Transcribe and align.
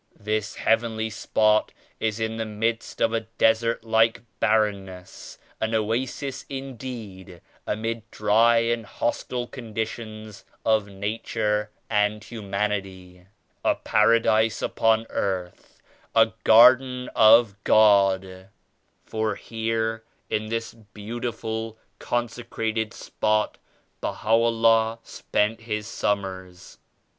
This 0.19 0.55
heavenly 0.55 1.11
spot 1.11 1.73
is 1.99 2.19
in 2.19 2.37
the 2.37 2.43
midst 2.45 3.01
of 3.01 3.13
a 3.13 3.27
desert 3.37 3.83
like 3.83 4.23
barrenness; 4.39 5.37
an 5.59 5.75
oasis 5.75 6.43
indeed 6.49 7.39
amid 7.67 8.09
dry 8.09 8.57
and 8.63 8.83
hostile 8.87 9.45
conditions 9.45 10.43
of 10.65 10.87
nature 10.87 11.69
and 11.87 12.23
humanity;— 12.23 13.27
a 13.63 13.75
Paradise 13.75 14.63
upon 14.63 15.05
earth; 15.11 15.79
a 16.15 16.31
garden 16.45 17.05
68 17.13 17.13
of 17.21 17.63
God;— 17.63 18.49
for 19.05 19.35
here 19.35 20.03
in 20.31 20.47
this 20.47 20.73
beautiful 20.73 21.77
consecrated 21.99 22.91
spot 22.91 23.59
Baha'u'llah 24.01 24.97
spent 25.03 25.59
His 25.61 25.85
summers. 25.85 26.79